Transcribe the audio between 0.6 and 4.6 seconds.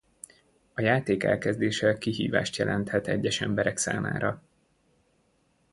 A játék elkezdése kihívást jelenthet egyes emberek számára.